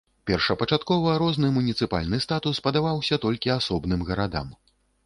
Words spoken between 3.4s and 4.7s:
асобным гарадам.